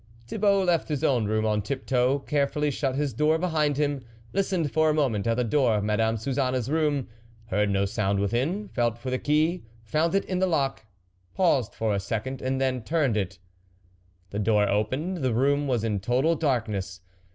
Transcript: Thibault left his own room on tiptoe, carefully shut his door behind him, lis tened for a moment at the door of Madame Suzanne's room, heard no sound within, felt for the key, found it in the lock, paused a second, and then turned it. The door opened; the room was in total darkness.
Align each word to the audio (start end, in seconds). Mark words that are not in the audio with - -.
Thibault 0.25 0.63
left 0.63 0.87
his 0.89 1.03
own 1.03 1.25
room 1.25 1.45
on 1.45 1.61
tiptoe, 1.61 2.17
carefully 2.17 2.71
shut 2.71 2.95
his 2.95 3.13
door 3.13 3.37
behind 3.37 3.77
him, 3.77 4.01
lis 4.33 4.51
tened 4.51 4.71
for 4.71 4.89
a 4.89 4.95
moment 4.95 5.27
at 5.27 5.37
the 5.37 5.43
door 5.43 5.75
of 5.75 5.83
Madame 5.83 6.17
Suzanne's 6.17 6.71
room, 6.71 7.07
heard 7.49 7.69
no 7.69 7.85
sound 7.85 8.17
within, 8.19 8.67
felt 8.69 8.97
for 8.97 9.11
the 9.11 9.19
key, 9.19 9.63
found 9.83 10.15
it 10.15 10.25
in 10.25 10.39
the 10.39 10.47
lock, 10.47 10.87
paused 11.35 11.75
a 11.79 11.99
second, 11.99 12.41
and 12.41 12.59
then 12.59 12.83
turned 12.83 13.15
it. 13.15 13.37
The 14.31 14.39
door 14.39 14.67
opened; 14.67 15.17
the 15.17 15.35
room 15.35 15.67
was 15.67 15.83
in 15.83 15.99
total 15.99 16.33
darkness. 16.35 17.01